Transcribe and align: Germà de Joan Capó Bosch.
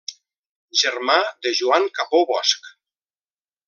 Germà 0.83 1.19
de 1.47 1.53
Joan 1.61 1.87
Capó 2.01 2.25
Bosch. 2.35 2.75